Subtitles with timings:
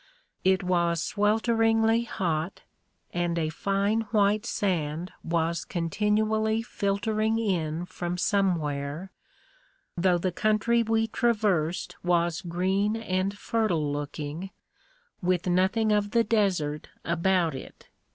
[0.43, 2.63] It was swelteringly hot,
[3.13, 9.11] and a fine white sand was continually filtering in from somewhere,
[9.95, 14.49] though the country we traversed was green and fertile looking,
[15.21, 17.87] with nothing of the desert about it.